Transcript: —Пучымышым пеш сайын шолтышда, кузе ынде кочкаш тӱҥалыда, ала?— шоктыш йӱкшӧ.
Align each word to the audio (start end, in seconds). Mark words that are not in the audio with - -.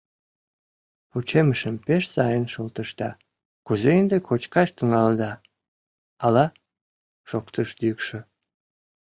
—Пучымышым 1.09 1.75
пеш 1.85 2.03
сайын 2.13 2.45
шолтышда, 2.53 3.09
кузе 3.65 3.91
ынде 4.01 4.17
кочкаш 4.27 4.69
тӱҥалыда, 4.77 5.31
ала?— 6.25 6.45
шоктыш 7.29 7.69
йӱкшӧ. 7.85 8.19